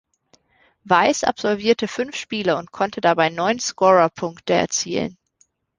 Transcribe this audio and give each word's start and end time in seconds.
Weiß 0.83 1.23
absolvierte 1.25 1.87
fünf 1.87 2.15
Spiele 2.15 2.57
und 2.57 2.71
konnte 2.71 3.01
dabei 3.01 3.29
neun 3.29 3.59
Scorerpunkte 3.59 4.53
erzielen. 4.53 5.15